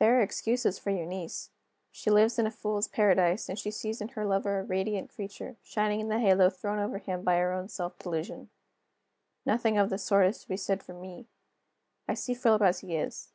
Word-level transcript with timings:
There 0.00 0.18
are 0.18 0.22
excuses 0.22 0.80
for 0.80 0.90
Eunice. 0.90 1.50
She 1.92 2.10
lives 2.10 2.36
in 2.36 2.48
a 2.48 2.50
fools' 2.50 2.88
paradise; 2.88 3.48
and 3.48 3.56
she 3.56 3.70
sees 3.70 4.00
in 4.00 4.08
her 4.08 4.26
lover 4.26 4.58
a 4.58 4.64
radiant 4.64 5.14
creature, 5.14 5.54
shining 5.62 6.00
in 6.00 6.08
the 6.08 6.18
halo 6.18 6.50
thrown 6.50 6.80
over 6.80 6.98
him 6.98 7.22
by 7.22 7.36
her 7.36 7.52
own 7.52 7.68
self 7.68 7.96
delusion, 7.96 8.50
Nothing 9.46 9.78
of 9.78 9.88
this 9.88 10.02
sort 10.02 10.26
is 10.26 10.40
to 10.42 10.48
be 10.48 10.56
said 10.56 10.82
for 10.82 10.94
me. 10.94 11.28
I 12.08 12.14
see 12.14 12.34
Philip 12.34 12.62
as 12.62 12.80
he 12.80 12.96
is. 12.96 13.30